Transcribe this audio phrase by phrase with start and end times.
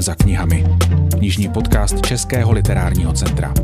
[0.00, 0.64] za knihami.
[1.18, 3.54] Knižní podcast Českého literárního centra.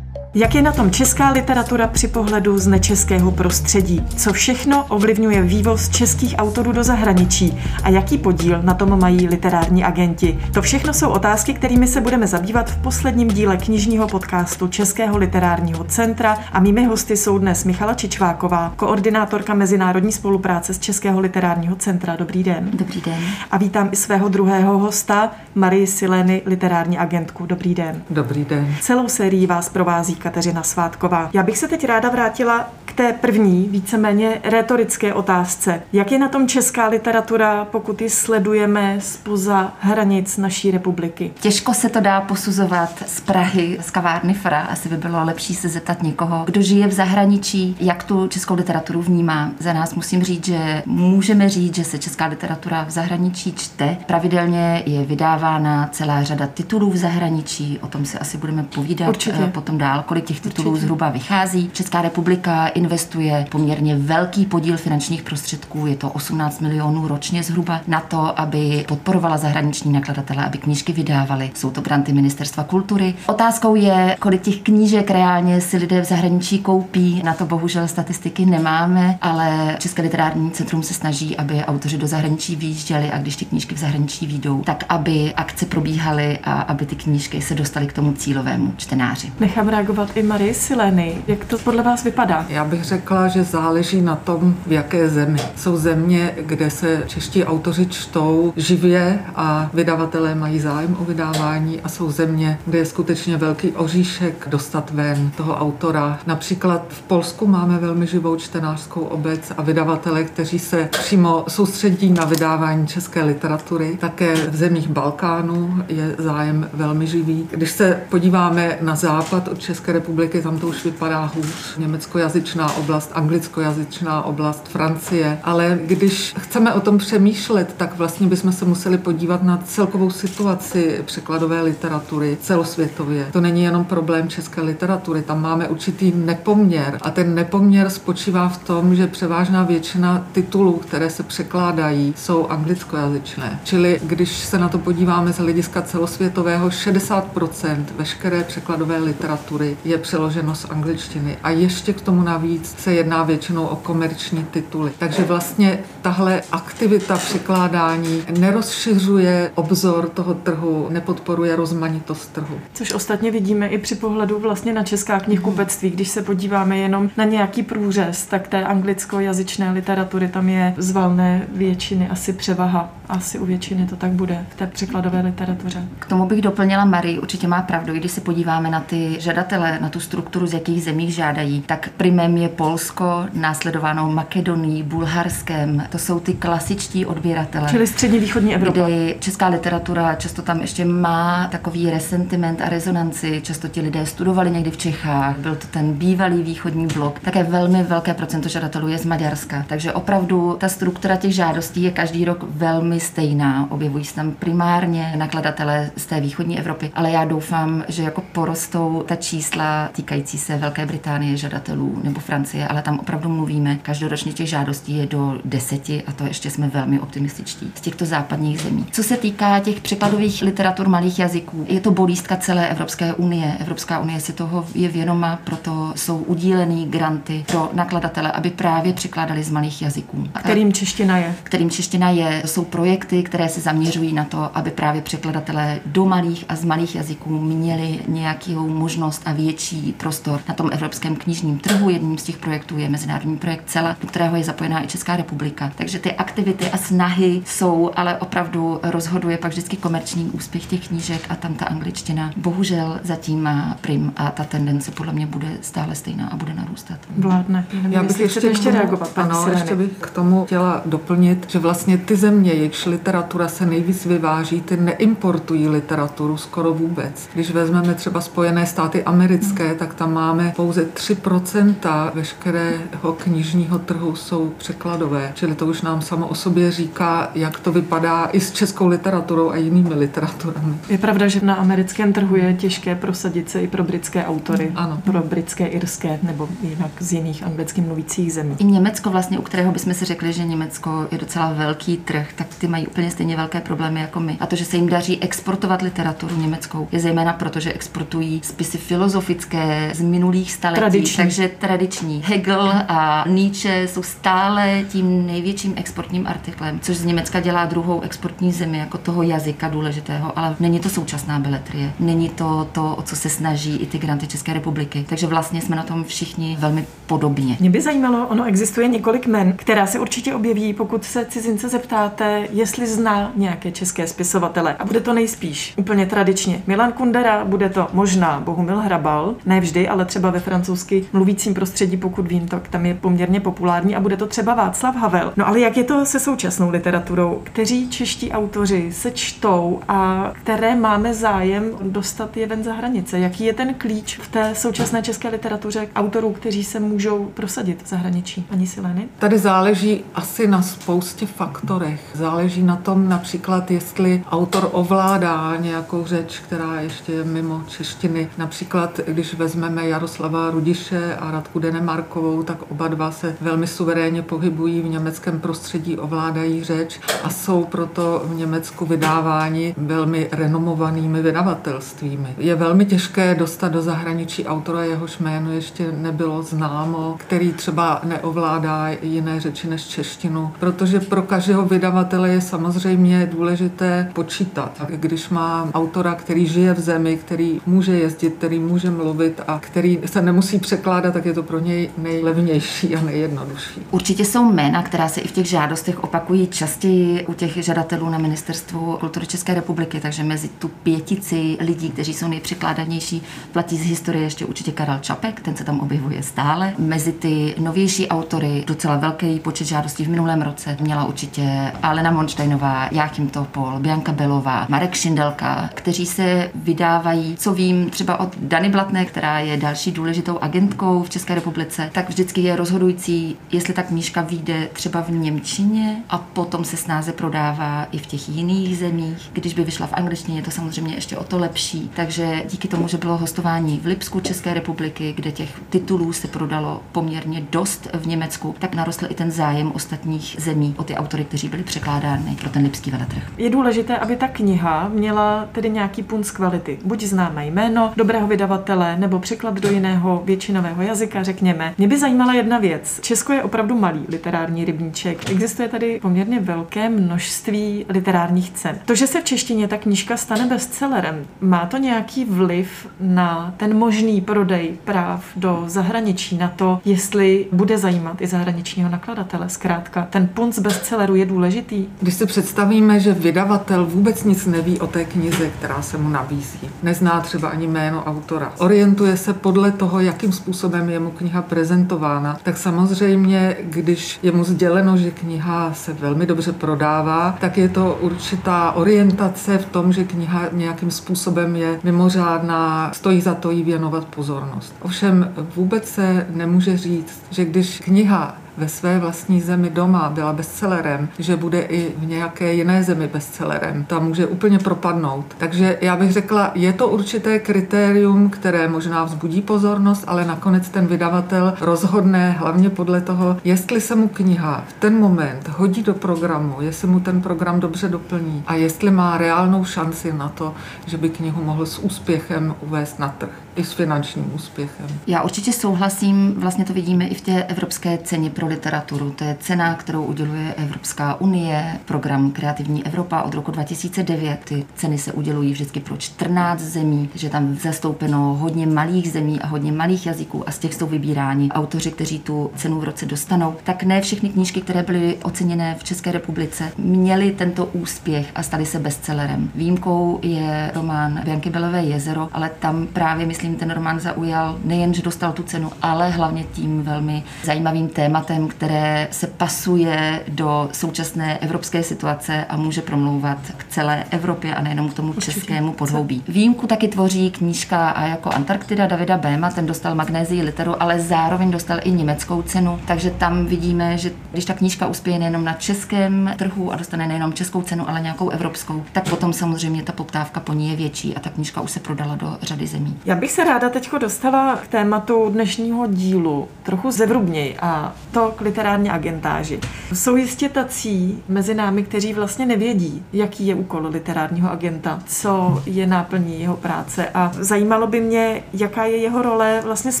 [0.36, 4.02] Jak je na tom česká literatura při pohledu z nečeského prostředí?
[4.16, 7.58] Co všechno ovlivňuje vývoz českých autorů do zahraničí?
[7.82, 10.38] A jaký podíl na tom mají literární agenti?
[10.54, 15.84] To všechno jsou otázky, kterými se budeme zabývat v posledním díle knižního podcastu Českého literárního
[15.84, 22.16] centra a mými hosty jsou dnes Michala Čičváková, koordinátorka mezinárodní spolupráce z Českého literárního centra.
[22.16, 22.70] Dobrý den.
[22.72, 23.20] Dobrý den.
[23.50, 27.46] A vítám i svého druhého hosta, Marii Sileny, literární agentku.
[27.46, 28.02] Dobrý den.
[28.10, 28.74] Dobrý den.
[28.80, 31.30] Celou sérii vás provází Kateřina Svátková.
[31.32, 35.82] Já bych se teď ráda vrátila k té první, víceméně retorické otázce.
[35.92, 41.32] Jak je na tom česká literatura, pokud ji sledujeme spoza hranic naší republiky?
[41.40, 44.60] Těžko se to dá posuzovat z Prahy, z kavárny Fra.
[44.60, 49.02] Asi by bylo lepší se zeptat někoho, kdo žije v zahraničí, jak tu českou literaturu
[49.02, 49.50] vnímá.
[49.58, 53.96] Za nás musím říct, že můžeme říct, že se česká literatura v zahraničí čte.
[54.06, 59.36] Pravidelně je vydávána celá řada titulů v zahraničí, o tom si asi budeme povídat Určitě.
[59.44, 60.86] eh, potom dál, kolik těch titulů Určitě.
[60.86, 61.70] zhruba vychází.
[61.72, 68.00] Česká republika investuje poměrně velký podíl finančních prostředků, je to 18 milionů ročně zhruba, na
[68.00, 71.50] to, aby podporovala zahraniční nakladatele, aby knížky vydávali.
[71.54, 73.14] Jsou to granty Ministerstva kultury.
[73.26, 77.22] Otázkou je, kolik těch knížek reálně si lidé v zahraničí koupí.
[77.24, 82.56] Na to bohužel statistiky nemáme, ale České literární centrum se snaží, aby autoři do zahraničí
[82.56, 86.96] vyjížděli a když ty knížky v zahraničí výjdou, tak aby akce probíhaly a aby ty
[86.96, 89.32] knížky se dostaly k tomu cílovému čtenáři.
[89.40, 91.22] Nechám reagovat i Marie Sileny.
[91.26, 92.46] Jak to podle vás vypadá?
[92.48, 95.38] Já bych řekla, že záleží na tom, v jaké zemi.
[95.56, 101.88] Jsou země, kde se čeští autoři čtou živě a vydavatelé mají zájem o vydávání a
[101.88, 106.18] jsou země, kde je skutečně velký oříšek dostat ven toho autora.
[106.26, 112.24] Například v Polsku máme velmi živou čtenářskou obec a vydavatele, kteří se přímo soustředí na
[112.24, 113.96] vydávání české literatury.
[114.00, 117.48] Také v zemích Balkánu je zájem velmi živý.
[117.50, 121.76] Když se podíváme na západ od České republiky, tam to už vypadá hůř.
[121.78, 125.38] Německojazyčná oblast, anglickojazyčná oblast, Francie.
[125.42, 131.02] Ale když chceme o tom přemýšlet, tak vlastně bychom se museli podívat na celkovou situaci
[131.04, 133.28] překladové literatury celosvětově.
[133.32, 136.98] To není jenom problém české literatury, tam máme určitý nepoměr.
[137.02, 143.60] A ten nepoměr spočívá v tom, že převážná většina titulů, které se překládají, jsou anglickojazyčné.
[143.64, 150.54] Čili když se na to podíváme z hlediska celosvětového, 60% veškeré překladové literatury je přeloženo
[150.54, 151.36] z angličtiny.
[151.42, 154.92] A ještě k tomu navíc se jedná většinou o komerční tituly.
[154.98, 162.60] Takže vlastně tahle aktivita překládání nerozšiřuje obzor toho trhu, nepodporuje rozmanitost trhu.
[162.72, 165.90] Což ostatně vidíme i při pohledu vlastně na česká knihkupectví.
[165.90, 171.46] Když se podíváme jenom na nějaký průřez, tak té anglickojazyčné literatury tam je z valné
[171.52, 172.90] většiny asi převaha.
[173.08, 175.84] Asi u většiny to tak bude v té překladové literatuře.
[175.98, 179.78] K tomu bych doplnila Marie, určitě má pravdu, i když se podíváme na ty žadatele,
[179.80, 185.86] na tu strukturu, z jakých zemí žádají, tak primem je Polsko, následováno Makedonií, Bulharskem.
[185.90, 187.68] To jsou ty klasičtí odběratele.
[187.70, 188.80] Čili střední východní Evropa.
[188.80, 193.40] Kdy česká literatura často tam ještě má takový resentiment a rezonanci.
[193.44, 197.20] Často ti lidé studovali někdy v Čechách, byl to ten bývalý východní blok.
[197.20, 199.64] Také velmi velké procento žadatelů je z Maďarska.
[199.68, 203.66] Takže opravdu ta struktura těch žádostí je každý rok velmi stejná.
[203.70, 209.02] Objevují se tam primárně nakladatelé z té východní Evropy, ale já doufám, že jako porostou
[209.06, 213.76] ta čísla týkající se Velké Británie žadatelů nebo Francie, ale tam opravdu mluvíme.
[213.82, 218.60] Každoročně těch žádostí je do deseti a to ještě jsme velmi optimističtí z těchto západních
[218.60, 218.86] zemí.
[218.90, 223.56] Co se týká těch překladových literatur malých jazyků, je to bolístka celé Evropské unie.
[223.60, 229.42] Evropská unie si toho je věnoma, proto jsou udílený granty pro nakladatele, aby právě překládali
[229.42, 230.28] z malých jazyků.
[230.34, 231.34] A Kterým čeština je?
[231.42, 236.44] kterým čeština je, jsou projekty, které se zaměřují na to, aby právě překladatelé do malých
[236.48, 241.90] a z malých jazyků měli nějakou možnost a větší prostor na tom evropském knižním trhu.
[241.90, 245.72] Jedním z těch projektů je mezinárodní projekt CELA, do kterého je zapojená i Česká republika.
[245.76, 251.26] Takže ty aktivity a snahy jsou, ale opravdu rozhoduje pak vždycky komerční úspěch těch knížek
[251.28, 255.94] a tam ta angličtina bohužel zatím má prim a ta tendence podle mě bude stále
[255.94, 256.98] stejná a bude narůstat.
[257.16, 257.66] Vládne.
[257.88, 261.98] Já bych ještě, ještě reagovat, paní ano, ještě bych k tomu chtěla doplnit, že vlastně
[261.98, 267.28] ty země, jejichž literatura se nejvíc vyváží, ty neimportují literaturu skoro vůbec.
[267.34, 274.52] Když vezmeme třeba Spojené státy americké, tak tam máme pouze 3% veškerého knižního trhu jsou
[274.58, 275.32] překladové.
[275.34, 279.50] Čili to už nám samo o sobě říká, jak to vypadá i s českou literaturou
[279.50, 280.74] a jinými literaturami.
[280.88, 284.72] Je pravda, že na americkém trhu je těžké prosadit se i pro britské autory.
[284.74, 285.00] Ano.
[285.04, 288.56] Pro britské, irské nebo jinak z jiných anglicky mluvících zemí.
[288.58, 292.46] I Německo vlastně, u kterého bychom si řekli, že Německo je docela velký trh, tak
[292.63, 294.36] ty ty mají úplně stejně velké problémy jako my.
[294.40, 298.78] A to, že se jim daří exportovat literaturu německou, je zejména proto, že exportují spisy
[298.78, 300.80] filozofické z minulých staletí.
[300.80, 301.16] Tradiční.
[301.16, 302.22] Takže tradiční.
[302.26, 308.52] Hegel a Nietzsche jsou stále tím největším exportním artiklem, což z Německa dělá druhou exportní
[308.52, 311.92] zemi jako toho jazyka důležitého, ale není to současná beletrie.
[312.00, 315.04] Není to to, o co se snaží i ty granty České republiky.
[315.08, 317.56] Takže vlastně jsme na tom všichni velmi podobně.
[317.60, 322.48] Mě by zajímalo, ono existuje několik men, která se určitě objeví, pokud se cizince zeptáte,
[322.54, 324.76] jestli zná nějaké české spisovatele.
[324.78, 326.62] A bude to nejspíš úplně tradičně.
[326.66, 331.96] Milan Kundera, bude to možná Bohumil Hrabal, ne vždy, ale třeba ve francouzsky mluvícím prostředí,
[331.96, 335.32] pokud vím, tak tam je poměrně populární a bude to třeba Václav Havel.
[335.36, 337.40] No ale jak je to se současnou literaturou?
[337.44, 343.18] Kteří čeští autoři se čtou a které máme zájem dostat je ven za hranice?
[343.18, 347.88] Jaký je ten klíč v té současné české literatuře autorů, kteří se můžou prosadit v
[347.88, 348.46] zahraničí?
[348.50, 349.08] Ani Sileny?
[349.18, 352.00] Tady záleží asi na spoustě faktorech.
[352.14, 358.28] Záleží na tom například, jestli autor ovládá nějakou řeč, která ještě je mimo češtiny.
[358.38, 364.80] Například, když vezmeme Jaroslava Rudiše a Radku Denemarkovou, tak oba dva se velmi suverénně pohybují
[364.80, 372.34] v německém prostředí, ovládají řeč a jsou proto v Německu vydáváni velmi renomovanými vydavatelstvími.
[372.38, 378.88] Je velmi těžké dostat do zahraničí autora, jehož jméno ještě nebylo známo, který třeba neovládá
[379.02, 384.82] jiné řeči než češtinu, protože pro každého vydavatele je samozřejmě důležité počítat.
[384.88, 390.00] Když má autora, který žije v zemi, který může jezdit, který může mluvit a který
[390.06, 393.80] se nemusí překládat, tak je to pro něj nejlevnější a nejjednodušší.
[393.90, 398.18] Určitě jsou jména, která se i v těch žádostech opakují častěji u těch žadatelů na
[398.18, 403.22] ministerstvu kultury České republiky, takže mezi tu pětici lidí, kteří jsou nejpřekládanější,
[403.52, 406.74] platí z historie ještě určitě Karel Čapek, ten se tam objevuje stále.
[406.78, 412.88] Mezi ty novější autory, docela velký počet žádostí v minulém roce, měla určitě Alena Monštejnová,
[412.92, 419.04] Jáchym Topol, Bianka Belová, Marek Šindelka, kteří se vydávají, co vím, třeba od Dany Blatné,
[419.04, 424.22] která je další důležitou agentkou v České republice, tak vždycky je rozhodující, jestli ta knížka
[424.22, 429.30] vyjde třeba v Němčině a potom se snáze prodává i v těch jiných zemích.
[429.32, 431.90] Když by vyšla v angličtině, je to samozřejmě ještě o to lepší.
[431.94, 436.82] Takže díky tomu, že bylo hostování v Lipsku České republiky, kde těch titulů se prodalo
[436.92, 441.48] poměrně dost v Německu, tak narostl i ten zájem ostatních zemí o ty autory, kteří
[441.48, 441.62] byli
[442.04, 443.22] překládány pro ten lipský veletrh.
[443.38, 446.78] Je důležité, aby ta kniha měla tedy nějaký punt z kvality.
[446.84, 451.74] Buď známé jméno dobrého vydavatele, nebo překlad do jiného většinového jazyka, řekněme.
[451.78, 453.00] Mě by zajímala jedna věc.
[453.02, 455.30] Česko je opravdu malý literární rybníček.
[455.30, 458.78] Existuje tady poměrně velké množství literárních cen.
[458.84, 463.78] To, že se v češtině ta knížka stane bestsellerem, má to nějaký vliv na ten
[463.78, 469.48] možný prodej práv do zahraničí, na to, jestli bude zajímat i zahraničního nakladatele.
[469.48, 471.86] Zkrátka, ten punt z bestselleru je důležitý.
[472.00, 476.70] Když si představíme, že vydavatel vůbec nic neví o té knize, která se mu nabízí,
[476.82, 482.38] nezná třeba ani jméno autora, orientuje se podle toho, jakým způsobem je mu kniha prezentována,
[482.42, 487.98] tak samozřejmě, když je mu sděleno, že kniha se velmi dobře prodává, tak je to
[488.00, 494.04] určitá orientace v tom, že kniha nějakým způsobem je mimořádná, stojí za to jí věnovat
[494.04, 494.74] pozornost.
[494.82, 501.08] Ovšem vůbec se nemůže říct, že když kniha ve své vlastní zemi doma byla bestsellerem,
[501.18, 503.84] že bude i v nějaké jiné zemi bestsellerem.
[503.84, 505.34] Ta může úplně propadnout.
[505.38, 510.86] Takže já bych řekla, je to určité kritérium, které možná vzbudí pozornost, ale nakonec ten
[510.86, 516.56] vydavatel rozhodne hlavně podle toho, jestli se mu kniha v ten moment hodí do programu,
[516.60, 520.54] jestli mu ten program dobře doplní a jestli má reálnou šanci na to,
[520.86, 523.43] že by knihu mohl s úspěchem uvést na trh.
[523.56, 524.86] I s finančním úspěchem.
[525.06, 529.10] Já určitě souhlasím, vlastně to vidíme i v té evropské ceně pro literaturu.
[529.10, 534.38] To je cena, kterou uděluje Evropská unie, program Kreativní Evropa od roku 2009.
[534.44, 539.46] Ty ceny se udělují vždycky pro 14 zemí, že tam zastoupeno hodně malých zemí a
[539.46, 543.54] hodně malých jazyků a z těch jsou vybíráni autoři, kteří tu cenu v roce dostanou.
[543.64, 548.66] Tak ne všechny knížky, které byly oceněné v České republice, měly tento úspěch a staly
[548.66, 549.50] se bestsellerem.
[549.54, 555.02] Výjimkou je román Bianky Belové jezero, ale tam právě myslím, ten román zaujal nejen, že
[555.02, 561.82] dostal tu cenu, ale hlavně tím velmi zajímavým tématem, které se pasuje do současné evropské
[561.82, 565.32] situace a může promlouvat k celé Evropě a nejenom k tomu Určitě.
[565.32, 566.22] českému podhoubí.
[566.28, 571.50] Výjimku taky tvoří knížka a jako Antarktida Davida Béma, ten dostal magnézii literu, ale zároveň
[571.50, 576.34] dostal i německou cenu, takže tam vidíme, že když ta knížka uspěje nejenom na českém
[576.36, 580.52] trhu a dostane nejenom českou cenu, ale nějakou evropskou, tak potom samozřejmě ta poptávka po
[580.52, 582.96] ní je větší a ta knížka už se prodala do řady zemí.
[583.04, 588.40] Já bych se ráda teď dostala k tématu dnešního dílu trochu zevrubněji a to k
[588.40, 589.60] literární agentáži.
[589.92, 595.86] Jsou jistě tací mezi námi, kteří vlastně nevědí, jaký je úkol literárního agenta, co je
[595.86, 600.00] náplní jeho práce a zajímalo by mě, jaká je jeho role vlastně z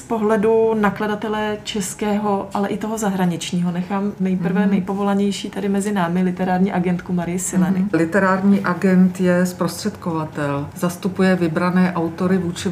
[0.00, 3.72] pohledu nakladatele českého, ale i toho zahraničního.
[3.72, 4.70] Nechám nejprve mm-hmm.
[4.70, 7.78] nejpovolanější tady mezi námi literární agentku Marie Sileny.
[7.78, 7.98] Mm-hmm.
[7.98, 12.68] Literární agent je zprostředkovatel, zastupuje vybrané autory vůči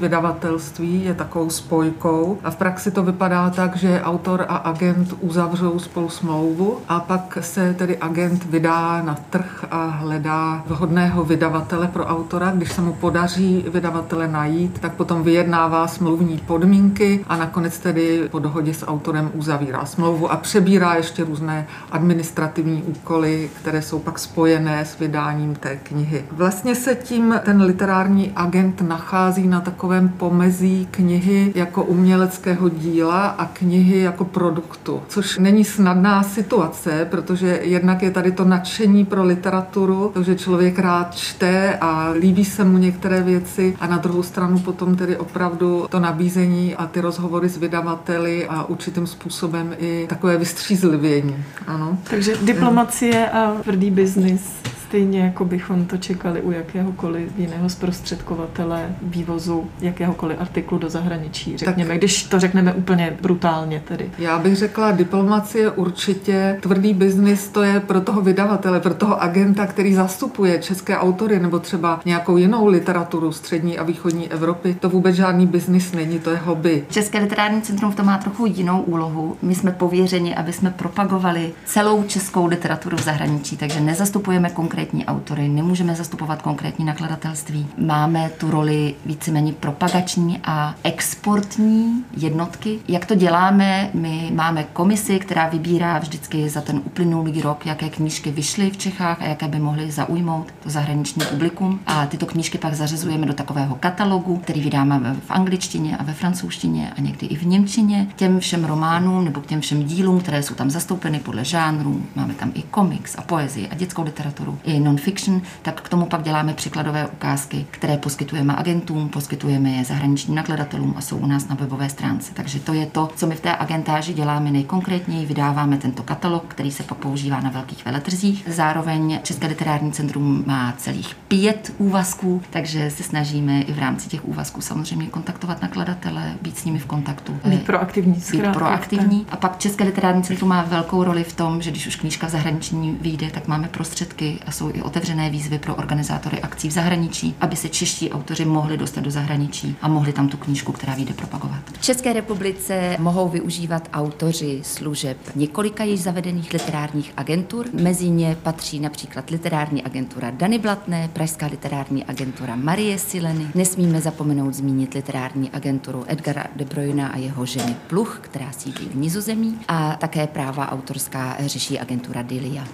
[0.52, 5.78] vydavatelství, je takovou spojkou a v praxi to vypadá tak, že autor a agent uzavřou
[5.78, 12.04] spolu smlouvu a pak se tedy agent vydá na trh a hledá vhodného vydavatele pro
[12.04, 12.50] autora.
[12.50, 18.38] Když se mu podaří vydavatele najít, tak potom vyjednává smluvní podmínky a nakonec tedy po
[18.38, 24.84] dohodě s autorem uzavírá smlouvu a přebírá ještě různé administrativní úkoly, které jsou pak spojené
[24.84, 26.24] s vydáním té knihy.
[26.32, 30.08] Vlastně se tím ten literární agent nachází na takovém
[30.42, 38.02] pomezí knihy jako uměleckého díla a knihy jako produktu, což není snadná situace, protože jednak
[38.02, 43.22] je tady to nadšení pro literaturu, takže člověk rád čte a líbí se mu některé
[43.22, 48.46] věci a na druhou stranu potom tedy opravdu to nabízení a ty rozhovory s vydavateli
[48.48, 51.36] a určitým způsobem i takové vystřízlivění.
[51.66, 51.98] Ano.
[52.10, 59.70] Takže diplomacie a tvrdý biznis stejně jako bychom to čekali u jakéhokoliv jiného zprostředkovatele vývozu
[59.80, 64.10] jakéhokoliv artiklu do zahraničí, řekněme, tak, když to řekneme úplně brutálně tedy.
[64.18, 69.66] Já bych řekla, diplomacie určitě, tvrdý biznis to je pro toho vydavatele, pro toho agenta,
[69.66, 74.76] který zastupuje české autory nebo třeba nějakou jinou literaturu střední a východní Evropy.
[74.80, 76.84] To vůbec žádný biznis není, to je hobby.
[76.90, 79.36] České literární centrum v tom má trochu jinou úlohu.
[79.42, 85.06] My jsme pověřeni, aby jsme propagovali celou českou literaturu v zahraničí, takže nezastupujeme konkrétně konkrétní
[85.06, 87.66] autory, nemůžeme zastupovat konkrétní nakladatelství.
[87.78, 92.78] Máme tu roli víceméně propagační a exportní jednotky.
[92.88, 93.90] Jak to děláme?
[93.94, 99.22] My máme komisi, která vybírá vždycky za ten uplynulý rok, jaké knížky vyšly v Čechách
[99.22, 101.80] a jaké by mohly zaujmout to zahraniční publikum.
[101.86, 106.92] A tyto knížky pak zařazujeme do takového katalogu, který vydáme v angličtině a ve francouzštině
[106.96, 108.08] a někdy i v němčině.
[108.16, 112.34] Těm všem románům nebo k těm všem dílům, které jsou tam zastoupeny podle žánrů, máme
[112.34, 116.54] tam i komiks a poezii a dětskou literaturu, i non-fiction, tak k tomu pak děláme
[116.54, 121.88] překladové ukázky, které poskytujeme agentům, poskytujeme je zahraničním nakladatelům a jsou u nás na webové
[121.88, 122.32] stránce.
[122.34, 125.26] Takže to je to, co my v té agentáži děláme nejkonkrétněji.
[125.26, 128.44] Vydáváme tento katalog, který se pak používá na velkých veletrzích.
[128.48, 134.28] Zároveň České literární centrum má celých pět úvazků, takže se snažíme i v rámci těch
[134.28, 137.38] úvazků samozřejmě kontaktovat nakladatele, být s nimi v kontaktu.
[137.44, 138.14] Být proaktivní.
[138.32, 139.26] Být proaktivní.
[139.30, 142.30] A pak České literární centrum má velkou roli v tom, že když už knížka v
[142.30, 147.34] zahraniční vyjde, tak máme prostředky a jsou i otevřené výzvy pro organizátory akcí v zahraničí,
[147.40, 151.14] aby se čeští autoři mohli dostat do zahraničí a mohli tam tu knížku, která vyjde,
[151.14, 151.62] propagovat.
[151.72, 157.66] V České republice mohou využívat autoři služeb několika již zavedených literárních agentur.
[157.72, 163.46] Mezi ně patří například literární agentura Dany Blatné, Pražská literární agentura Marie Sileny.
[163.54, 168.96] Nesmíme zapomenout zmínit literární agenturu Edgara de Bruyna a jeho ženy Pluch, která sídlí v
[168.96, 172.64] Nizozemí a také práva autorská řeší agentura Dilia.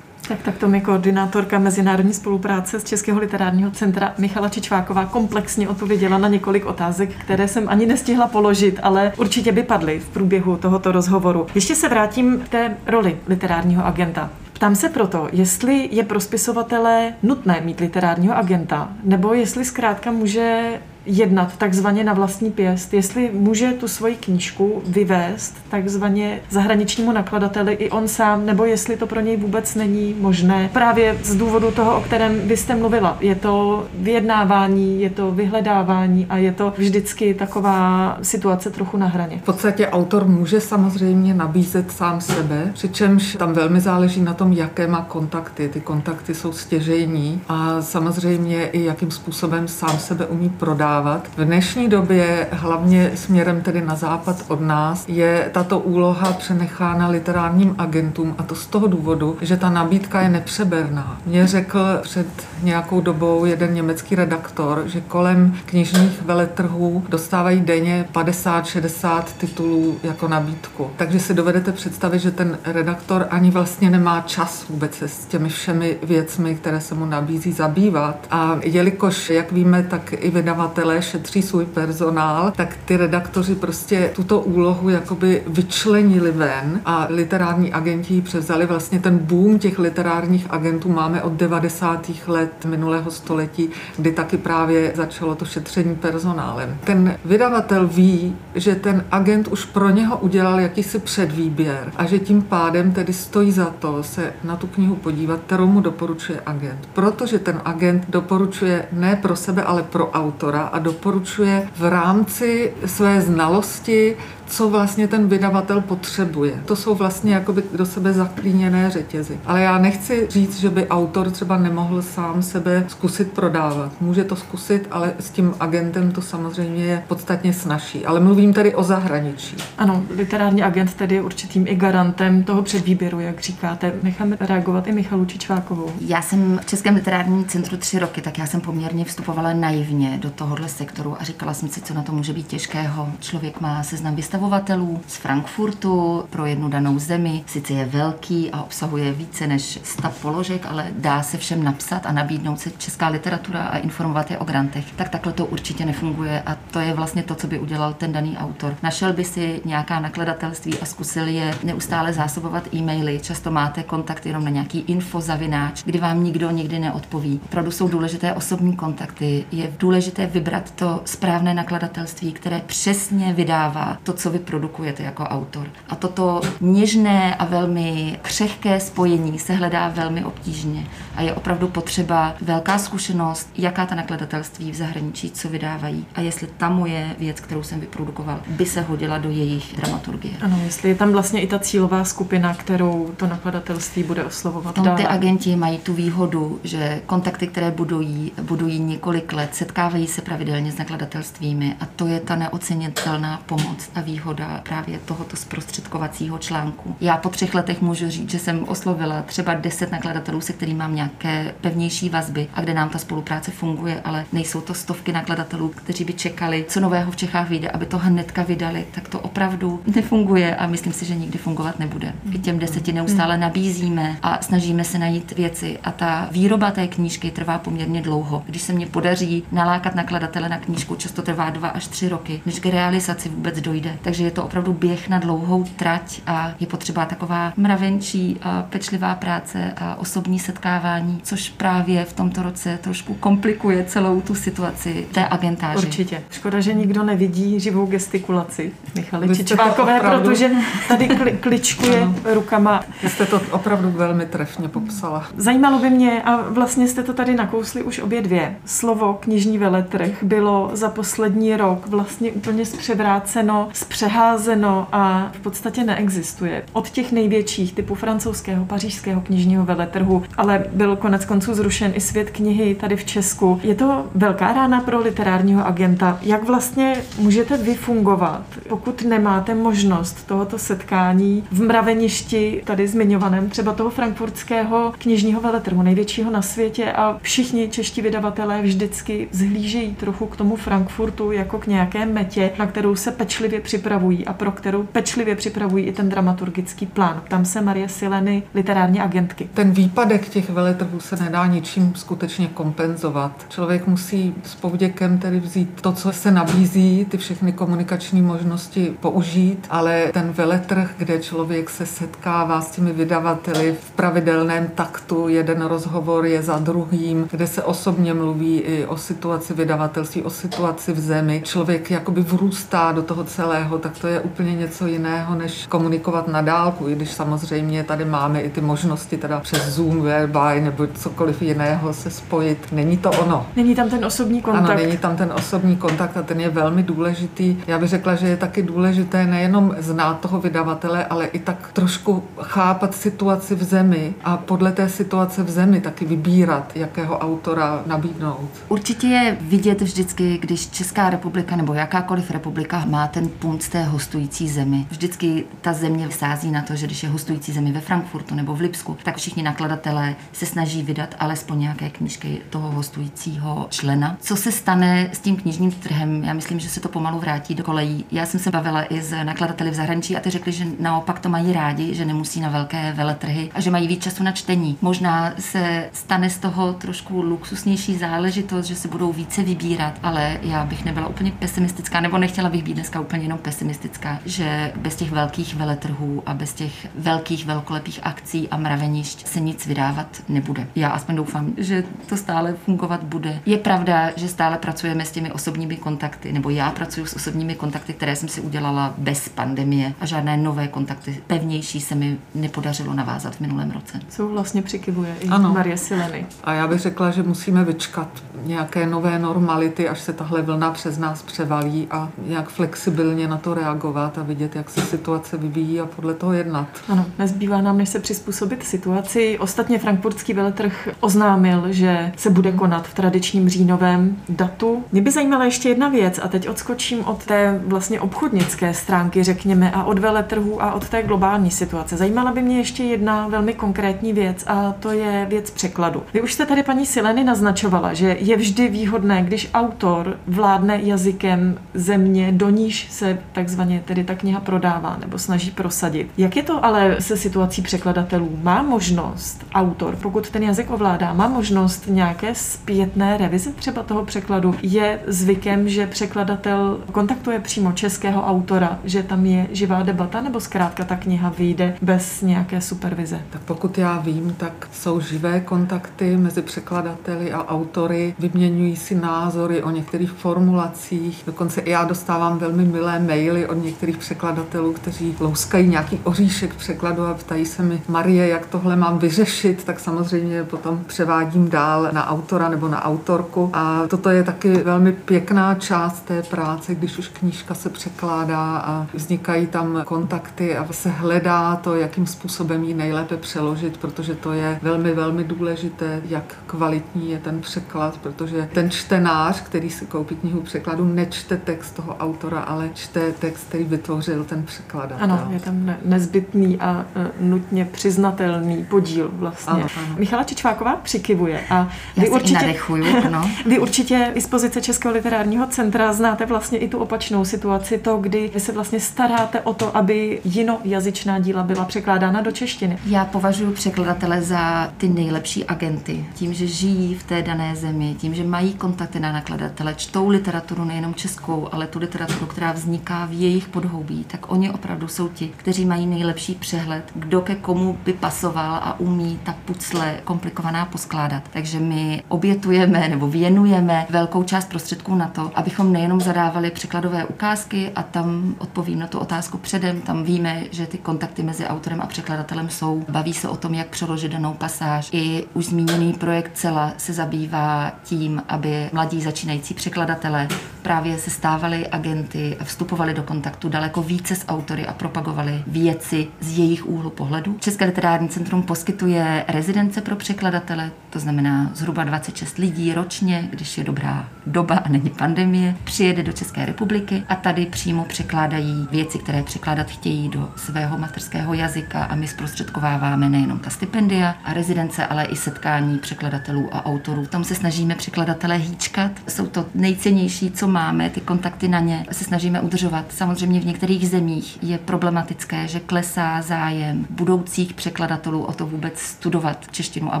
[0.28, 6.18] Tak, tak to mi koordinátorka mezinárodní spolupráce z Českého literárního centra Michala Čičváková komplexně odpověděla
[6.18, 10.92] na několik otázek, které jsem ani nestihla položit, ale určitě by padly v průběhu tohoto
[10.92, 11.46] rozhovoru.
[11.54, 14.30] Ještě se vrátím k té roli literárního agenta.
[14.52, 20.80] Ptám se proto, jestli je pro spisovatele nutné mít literárního agenta, nebo jestli zkrátka může
[21.08, 27.90] jednat takzvaně na vlastní pěst, jestli může tu svoji knížku vyvést takzvaně zahraničnímu nakladateli i
[27.90, 30.70] on sám, nebo jestli to pro něj vůbec není možné.
[30.72, 33.16] Právě z důvodu toho, o kterém vy jste mluvila.
[33.20, 39.38] Je to vyjednávání, je to vyhledávání a je to vždycky taková situace trochu na hraně.
[39.42, 44.86] V podstatě autor může samozřejmě nabízet sám sebe, přičemž tam velmi záleží na tom, jaké
[44.86, 45.68] má kontakty.
[45.68, 51.28] Ty kontakty jsou stěžejní a samozřejmě i jakým způsobem sám sebe umí prodávat prodávat.
[51.36, 57.74] V dnešní době, hlavně směrem tedy na západ od nás, je tato úloha přenechána literárním
[57.78, 61.18] agentům a to z toho důvodu, že ta nabídka je nepřeberná.
[61.26, 62.26] Mně řekl před
[62.62, 70.90] nějakou dobou jeden německý redaktor, že kolem knižních veletrhů dostávají denně 50-60 titulů jako nabídku.
[70.96, 75.48] Takže si dovedete představit, že ten redaktor ani vlastně nemá čas vůbec se s těmi
[75.48, 78.26] všemi věcmi, které se mu nabízí, zabývat.
[78.30, 84.10] A jelikož, jak víme, tak i vydavatel vydavatelé šetří svůj personál, tak ty redaktoři prostě
[84.14, 88.66] tuto úlohu jakoby vyčlenili ven a literární agenti ji převzali.
[88.66, 92.10] Vlastně ten boom těch literárních agentů máme od 90.
[92.26, 96.78] let minulého století, kdy taky právě začalo to šetření personálem.
[96.84, 102.42] Ten vydavatel ví, že ten agent už pro něho udělal jakýsi předvýběr a že tím
[102.42, 106.88] pádem tedy stojí za to se na tu knihu podívat, kterou mu doporučuje agent.
[106.92, 113.20] Protože ten agent doporučuje ne pro sebe, ale pro autora a doporučuje v rámci své
[113.20, 114.16] znalosti
[114.48, 116.62] co vlastně ten vydavatel potřebuje.
[116.64, 119.40] To jsou vlastně jakoby do sebe zaklíněné řetězy.
[119.46, 123.92] Ale já nechci říct, že by autor třeba nemohl sám sebe zkusit prodávat.
[124.00, 128.06] Může to zkusit, ale s tím agentem to samozřejmě je podstatně snažší.
[128.06, 129.56] Ale mluvím tady o zahraničí.
[129.78, 133.92] Ano, literární agent tedy je určitým i garantem toho předvýběru, jak říkáte.
[134.02, 135.90] Necháme reagovat i Michalu Čičvákovou.
[136.00, 140.30] Já jsem v Českém literárním centru tři roky, tak já jsem poměrně vstupovala naivně do
[140.58, 143.08] tohohle sektoru a říkala jsem si, co na to může být těžkého.
[143.20, 147.44] Člověk má seznam vystav vystavovatelů z Frankfurtu pro jednu danou zemi.
[147.46, 152.12] Sice je velký a obsahuje více než 100 položek, ale dá se všem napsat a
[152.12, 154.84] nabídnout se česká literatura a informovat je o grantech.
[154.96, 158.38] Tak takhle to určitě nefunguje a to je vlastně to, co by udělal ten daný
[158.38, 158.76] autor.
[158.82, 163.20] Našel by si nějaká nakladatelství a zkusil je neustále zásobovat e-maily.
[163.22, 167.40] Často máte kontakt jenom na nějaký info zavináč, kdy vám nikdo nikdy neodpoví.
[167.44, 169.44] Opravdu jsou důležité osobní kontakty.
[169.52, 175.66] Je důležité vybrat to správné nakladatelství, které přesně vydává to, co vy produkujete jako autor.
[175.88, 180.86] A toto něžné a velmi křehké spojení se hledá velmi obtížně
[181.16, 186.46] a je opravdu potřeba velká zkušenost, jaká ta nakladatelství v zahraničí, co vydávají a jestli
[186.56, 190.34] ta moje věc, kterou jsem vyprodukoval, by se hodila do jejich dramaturgie.
[190.40, 194.74] Ano, jestli je tam vlastně i ta cílová skupina, kterou to nakladatelství bude oslovovat.
[194.74, 200.22] Tom ty agenti mají tu výhodu, že kontakty, které budují, budují několik let, setkávají se
[200.38, 206.38] pravidelně s nakladatelstvími a to je ta neocenitelná pomoc a výhoda výhoda právě tohoto zprostředkovacího
[206.38, 206.96] článku.
[207.00, 210.94] Já po třech letech můžu říct, že jsem oslovila třeba deset nakladatelů, se kterými mám
[210.94, 216.04] nějaké pevnější vazby a kde nám ta spolupráce funguje, ale nejsou to stovky nakladatelů, kteří
[216.04, 218.86] by čekali, co nového v Čechách vyjde, aby to hnedka vydali.
[218.90, 222.12] Tak to opravdu nefunguje a myslím si, že nikdy fungovat nebude.
[222.32, 227.30] I těm deseti neustále nabízíme a snažíme se najít věci a ta výroba té knížky
[227.30, 228.42] trvá poměrně dlouho.
[228.46, 232.60] Když se mně podaří nalákat nakladatele na knížku, často trvá dva až tři roky, než
[232.60, 237.06] k realizaci vůbec dojde takže je to opravdu běh na dlouhou trať a je potřeba
[237.06, 243.84] taková mravenčí a pečlivá práce a osobní setkávání, což právě v tomto roce trošku komplikuje
[243.84, 245.86] celou tu situaci té agentáři.
[245.86, 246.22] Určitě.
[246.30, 250.50] Škoda, že nikdo nevidí živou gestikulaci Michali Čičvákové, protože
[250.88, 252.14] tady kli, kličkuje ano.
[252.24, 252.84] rukama.
[253.02, 255.26] Vy jste to opravdu velmi trefně popsala.
[255.36, 258.56] Zajímalo by mě, a vlastně jste to tady nakousli už obě dvě.
[258.64, 266.62] Slovo knižní veletrh bylo za poslední rok vlastně úplně zpřevráceno, přeházeno a v podstatě neexistuje.
[266.72, 272.30] Od těch největších typu francouzského, pařížského knižního veletrhu, ale byl konec konců zrušen i svět
[272.30, 273.60] knihy tady v Česku.
[273.62, 276.18] Je to velká rána pro literárního agenta.
[276.22, 283.72] Jak vlastně můžete vy fungovat, pokud nemáte možnost tohoto setkání v mraveništi, tady zmiňovaném, třeba
[283.72, 290.36] toho frankfurtského knižního veletrhu, největšího na světě a všichni čeští vydavatelé vždycky zhlížejí trochu k
[290.36, 295.36] tomu Frankfurtu jako k nějaké metě, na kterou se pečlivě připravují a pro kterou pečlivě
[295.36, 297.22] připravují i ten dramaturgický plán.
[297.28, 299.48] Tam se Marie Sileny, literární agentky.
[299.54, 303.46] Ten výpadek těch veletrhů se nedá ničím skutečně kompenzovat.
[303.48, 309.66] Člověk musí s povděkem tedy vzít to, co se nabízí, ty všechny komunikační možnosti použít,
[309.70, 316.26] ale ten veletrh, kde člověk se setkává s těmi vydavateli v pravidelném taktu, jeden rozhovor
[316.26, 319.54] je za druhým, kde se osobně mluví i o situaci
[319.98, 321.42] vydavatelství, o situaci v zemi.
[321.44, 326.42] Člověk jakoby vrůstá do toho celého tak to je úplně něco jiného, než komunikovat na
[326.42, 331.42] dálku, i když samozřejmě tady máme i ty možnosti teda přes Zoom, Whereby nebo cokoliv
[331.42, 332.58] jiného se spojit.
[332.72, 333.46] Není to ono.
[333.56, 334.70] Není tam ten osobní kontakt.
[334.70, 337.56] Ano, není tam ten osobní kontakt a ten je velmi důležitý.
[337.66, 342.22] Já bych řekla, že je taky důležité nejenom znát toho vydavatele, ale i tak trošku
[342.40, 348.50] chápat situaci v zemi a podle té situace v zemi taky vybírat, jakého autora nabídnout.
[348.68, 354.48] Určitě je vidět vždycky, když Česká republika nebo jakákoliv republika má ten punc té hostující
[354.48, 354.86] zemi.
[354.90, 358.60] Vždycky ta země vsází na to, že když je hostující zemi ve Frankfurtu nebo v
[358.60, 364.16] Lipsku, tak všichni nakladatelé se snaží vydat alespoň nějaké knížky toho hostujícího člena.
[364.20, 366.24] Co se stane s tím knižním trhem?
[366.24, 368.04] Já myslím, že se to pomalu vrátí do kolejí.
[368.10, 371.28] Já jsem se bavila i s nakladateli v zahraničí a ty řekli, že naopak to
[371.28, 374.78] mají rádi, že nemusí na velké veletrhy a že mají víc času na čtení.
[374.82, 380.38] Možná se stane z toho trošku luxusnější záležitost, že se budou více vybírat vydírat, ale
[380.42, 384.96] já bych nebyla úplně pesimistická, nebo nechtěla bych být dneska úplně jenom pesimistická, že bez
[384.96, 390.66] těch velkých veletrhů a bez těch velkých velkolepých akcí a mravenišť se nic vydávat nebude.
[390.76, 393.40] Já aspoň doufám, že to stále fungovat bude.
[393.46, 397.92] Je pravda, že stále pracujeme s těmi osobními kontakty, nebo já pracuji s osobními kontakty,
[397.92, 403.34] které jsem si udělala bez pandemie a žádné nové kontakty pevnější se mi nepodařilo navázat
[403.34, 404.00] v minulém roce.
[404.28, 405.52] vlastně přikivuje i ano.
[405.52, 406.26] Marie Sileny.
[406.44, 408.08] A já bych řekla, že musíme vyčkat
[408.44, 409.18] nějaké nové
[409.58, 414.22] normality, až se tahle vlna přes nás převalí a nějak flexibilně na to reagovat a
[414.22, 416.66] vidět, jak se situace vyvíjí a podle toho jednat.
[416.88, 419.38] Ano, nezbývá nám, než se přizpůsobit situaci.
[419.38, 424.84] Ostatně frankfurtský veletrh oznámil, že se bude konat v tradičním říjnovém datu.
[424.92, 429.70] Mě by zajímala ještě jedna věc a teď odskočím od té vlastně obchodnické stránky, řekněme,
[429.70, 431.96] a od veletrhu a od té globální situace.
[431.96, 436.02] Zajímala by mě ještě jedna velmi konkrétní věc a to je věc překladu.
[436.14, 441.58] Vy už jste tady paní Sileny naznačovala, že je vždy výhodné, když autor vládne jazykem
[441.74, 446.10] země, do níž se takzvaně tedy ta kniha prodává nebo snaží prosadit.
[446.18, 448.38] Jak je to ale se situací překladatelů?
[448.42, 454.54] Má možnost autor, pokud ten jazyk ovládá, má možnost nějaké zpětné revize třeba toho překladu?
[454.62, 460.84] Je zvykem, že překladatel kontaktuje přímo českého autora, že tam je živá debata, nebo zkrátka
[460.84, 463.20] ta kniha vyjde bez nějaké supervize?
[463.30, 468.94] Tak pokud já vím, tak jsou živé kontakty mezi překladateli a autory, vyměňují si
[469.38, 471.22] názory o některých formulacích.
[471.26, 477.06] Dokonce i já dostávám velmi milé maily od některých překladatelů, kteří louskají nějaký oříšek překladu
[477.06, 482.10] a ptají se mi, Marie, jak tohle mám vyřešit, tak samozřejmě potom převádím dál na
[482.10, 483.50] autora nebo na autorku.
[483.52, 488.86] A toto je taky velmi pěkná část té práce, když už knížka se překládá a
[488.94, 494.58] vznikají tam kontakty a se hledá to, jakým způsobem ji nejlépe přeložit, protože to je
[494.62, 500.40] velmi, velmi důležité, jak kvalitní je ten překlad, protože ten čtenář, který si koupí knihu
[500.40, 505.04] překladu, nečte text toho autora, ale čte text, který vytvořil ten překladatel.
[505.04, 509.52] Ano, je tam nezbytný a e, nutně přiznatelný podíl vlastně.
[509.52, 509.96] Ano, ano.
[509.98, 511.40] Michala Čičváková přikivuje.
[511.50, 513.30] A vy Já určitě, nadechuju, no.
[513.46, 517.96] vy určitě i z pozice Českého literárního centra znáte vlastně i tu opačnou situaci, to,
[517.96, 522.78] kdy vy se vlastně staráte o to, aby jinojazyčná díla byla překládána do češtiny.
[522.86, 526.04] Já považuji překladatele za ty nejlepší agenty.
[526.14, 530.64] Tím, že žijí v té dané zemi, tím, že mají kontakty na nakladatele, čtou literaturu
[530.64, 535.30] nejenom českou, ale tu literaturu, která vzniká v jejich podhoubí, tak oni opravdu jsou ti,
[535.36, 541.22] kteří mají nejlepší přehled, kdo ke komu by pasoval a umí ta pucle komplikovaná poskládat.
[541.30, 547.70] Takže my obětujeme nebo věnujeme velkou část prostředků na to, abychom nejenom zadávali překladové ukázky
[547.74, 551.86] a tam odpovím na tu otázku předem, tam víme, že ty kontakty mezi autorem a
[551.86, 552.84] překladatelem jsou.
[552.88, 554.88] Baví se o tom, jak přeložit danou pasáž.
[554.92, 560.28] I už zmíněný projekt Cela se zabývá tím, aby mladí začínající překladatelé
[560.62, 566.06] právě se stávali agenty a vstupovali do kontaktu daleko více s autory a propagovali věci
[566.20, 567.36] z jejich úhlu pohledu.
[567.40, 573.64] České literární centrum poskytuje rezidence pro překladatele, to znamená zhruba 26 lidí ročně, když je
[573.64, 579.22] dobrá doba a není pandemie, přijede do České republiky a tady přímo překládají věci, které
[579.22, 585.04] překládat chtějí do svého materského jazyka a my zprostředkováváme nejenom ta stipendia a rezidence, ale
[585.04, 587.06] i setkání překladatelů a autorů.
[587.06, 588.92] Tam se snažíme překladatele hýčkat.
[589.08, 592.84] Jsou to nejcennější, co máme, ty kontakty na ně se snažíme udržovat.
[592.88, 599.46] Samozřejmě v některých zemích je problematické, že klesá zájem budoucích překladatelů o to vůbec studovat
[599.50, 600.00] češtinu a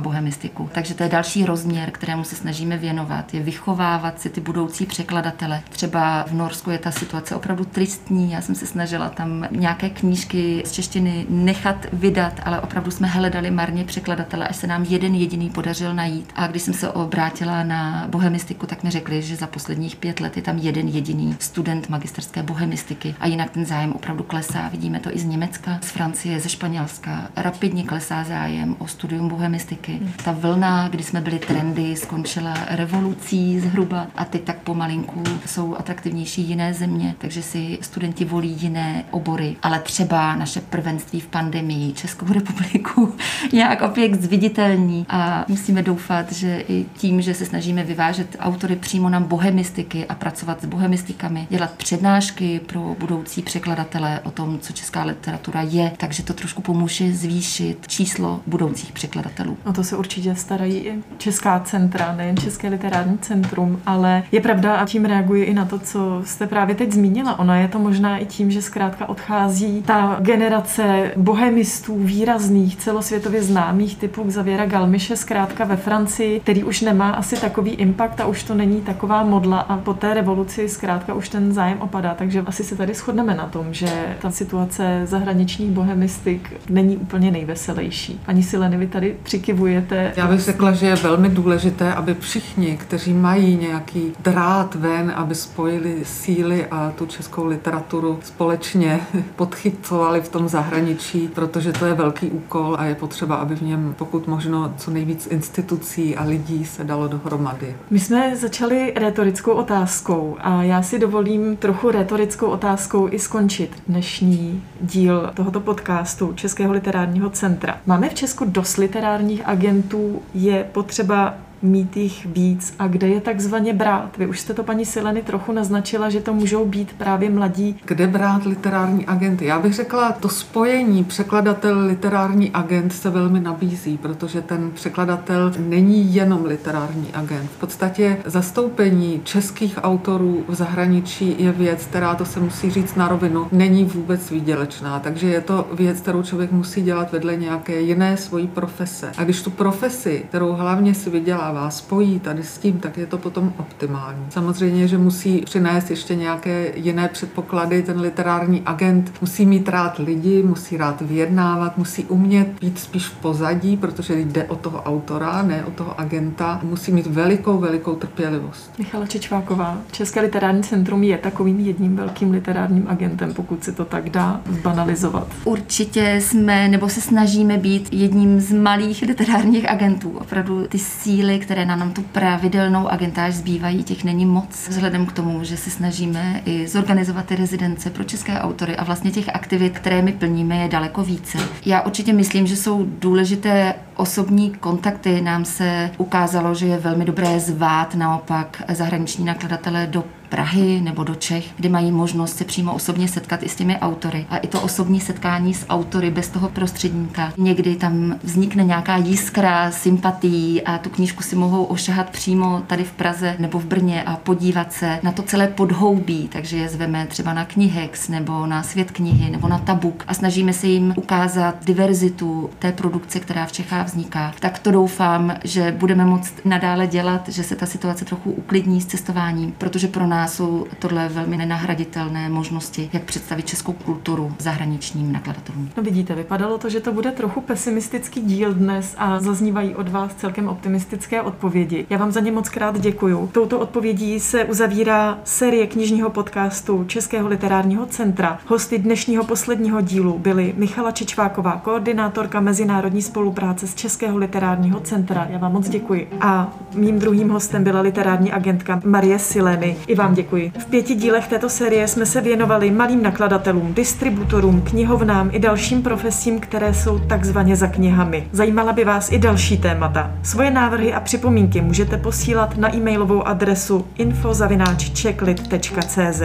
[0.00, 0.70] bohemistiku.
[0.72, 5.62] Takže to je další rozměr, kterému se snažíme věnovat, je vychovávat si ty budoucí překladatele.
[5.70, 8.32] Třeba v Norsku je ta situace opravdu tristní.
[8.32, 13.50] Já jsem se snažila tam nějaké knížky z češtiny nechat vydat, ale opravdu jsme hledali
[13.50, 16.32] marně překladatele, až se nám jeden jediný podařil najít.
[16.36, 20.36] A když jsem se obrátila na bohemistiku, tak mi řekli, že za posledních pět let
[20.36, 24.68] je tam jeden jediný student magisterské bohemistiky a jinak ten zájem opravdu klesá.
[24.68, 27.30] Vidíme to i z Německa, z Francie, ze Španělska.
[27.36, 30.00] Rapidně klesá zájem o studium bohemistiky.
[30.24, 36.42] Ta vlna, kdy jsme byli trendy, skončila revolucí zhruba a teď tak pomalinku jsou atraktivnější
[36.42, 39.56] jiné země, takže si studenti volí jiné obory.
[39.62, 43.14] Ale třeba naše prvenství v pandemii Českou republiku
[43.52, 48.36] nějak opět zviditelní a musíme doufat, že i tím, že se snažíme vyvážet
[48.68, 54.58] autory přímo na bohemistiky a pracovat s bohemistikami, dělat přednášky pro budoucí překladatele o tom,
[54.58, 59.56] co česká literatura je, takže to trošku pomůže zvýšit číslo budoucích překladatelů.
[59.64, 64.76] O to se určitě starají i česká centra, nejen České literární centrum, ale je pravda
[64.76, 67.38] a tím reaguji i na to, co jste právě teď zmínila.
[67.38, 73.96] Ona je to možná i tím, že zkrátka odchází ta generace bohemistů výrazných, celosvětově známých
[73.96, 78.54] typů Xaviera Galmiše, zkrátka ve Francii, který už nemá asi takový impact a už to
[78.58, 82.14] není taková modla a po té revoluci zkrátka už ten zájem opadá.
[82.14, 88.20] Takže asi se tady shodneme na tom, že ta situace zahraničních bohemistik není úplně nejveselější.
[88.26, 90.12] Ani Sileny, vy tady přikivujete.
[90.16, 95.34] Já bych řekla, že je velmi důležité, aby všichni, kteří mají nějaký drát ven, aby
[95.34, 99.00] spojili síly a tu českou literaturu společně
[99.36, 103.94] podchycovali v tom zahraničí, protože to je velký úkol a je potřeba, aby v něm
[103.98, 107.76] pokud možno co nejvíc institucí a lidí se dalo dohromady.
[107.90, 114.64] My jsme začali retorickou otázkou a já si dovolím trochu retorickou otázkou i skončit dnešní
[114.80, 117.80] díl tohoto podcastu Českého literárního centra.
[117.86, 123.72] Máme v Česku dost literárních agentů, je potřeba mít jich víc a kde je takzvaně
[123.72, 124.16] brát.
[124.18, 127.76] Vy už jste to paní Sileny trochu naznačila, že to můžou být právě mladí.
[127.84, 129.44] Kde brát literární agenty?
[129.44, 136.14] Já bych řekla, to spojení překladatel literární agent se velmi nabízí, protože ten překladatel není
[136.14, 137.50] jenom literární agent.
[137.50, 143.08] V podstatě zastoupení českých autorů v zahraničí je věc, která to se musí říct na
[143.08, 148.16] rovinu, není vůbec výdělečná, takže je to věc, kterou člověk musí dělat vedle nějaké jiné
[148.16, 149.12] svojí profese.
[149.18, 153.06] A když tu profesi, kterou hlavně si vydělá vydělává, spojí tady s tím, tak je
[153.06, 154.26] to potom optimální.
[154.30, 157.82] Samozřejmě, že musí přinést ještě nějaké jiné předpoklady.
[157.82, 163.16] Ten literární agent musí mít rád lidi, musí rád vyjednávat, musí umět být spíš v
[163.16, 166.60] pozadí, protože jde o toho autora, ne o toho agenta.
[166.62, 168.78] Musí mít velikou, velikou trpělivost.
[168.78, 174.10] Michala Čečváková, České literární centrum je takovým jedním velkým literárním agentem, pokud se to tak
[174.10, 175.26] dá zbanalizovat.
[175.44, 180.10] Určitě jsme, nebo se snažíme být jedním z malých literárních agentů.
[180.10, 184.68] Opravdu ty síly které na nám tu pravidelnou agentáž zbývají, těch není moc.
[184.68, 189.10] Vzhledem k tomu, že se snažíme i zorganizovat ty rezidence pro české autory a vlastně
[189.10, 191.38] těch aktivit, které my plníme, je daleko více.
[191.66, 195.20] Já určitě myslím, že jsou důležité osobní kontakty.
[195.20, 201.14] Nám se ukázalo, že je velmi dobré zvát naopak zahraniční nakladatele do Prahy nebo do
[201.14, 204.26] Čech, kde mají možnost se přímo osobně setkat i s těmi autory.
[204.30, 207.32] A i to osobní setkání s autory bez toho prostředníka.
[207.36, 212.92] Někdy tam vznikne nějaká jiskra sympatií a tu knížku si mohou ošahat přímo tady v
[212.92, 216.28] Praze nebo v Brně a podívat se na to celé podhoubí.
[216.32, 220.52] Takže je zveme třeba na knihex nebo na svět knihy nebo na tabuk a snažíme
[220.52, 224.34] se jim ukázat diverzitu té produkce, která v Čechách vzniká.
[224.40, 228.86] Tak to doufám, že budeme moct nadále dělat, že se ta situace trochu uklidní s
[228.86, 235.12] cestováním, protože pro nás nás jsou tohle velmi nenahraditelné možnosti, jak představit českou kulturu zahraničním
[235.12, 235.70] nakladatelům.
[235.76, 240.14] No vidíte, vypadalo to, že to bude trochu pesimistický díl dnes a zaznívají od vás
[240.14, 241.86] celkem optimistické odpovědi.
[241.90, 243.30] Já vám za ně moc krát děkuju.
[243.32, 248.38] Touto odpovědí se uzavírá série knižního podcastu Českého literárního centra.
[248.46, 255.26] Hosty dnešního posledního dílu byly Michala Čečváková, koordinátorka mezinárodní spolupráce z Českého literárního centra.
[255.30, 256.10] Já vám moc děkuji.
[256.20, 259.76] A mým druhým hostem byla literární agentka Marie Sileny.
[259.86, 260.52] I vám vám děkuji.
[260.58, 266.40] V pěti dílech této série jsme se věnovali malým nakladatelům, distributorům, knihovnám i dalším profesím,
[266.40, 268.28] které jsou takzvaně za knihami.
[268.32, 270.10] Zajímala by vás i další témata.
[270.22, 276.22] Svoje návrhy a připomínky můžete posílat na e-mailovou adresu infozavináččeklit.cz.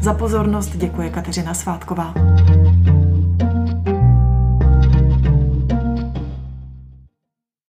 [0.00, 2.14] Za pozornost děkuje Kateřina Svátková.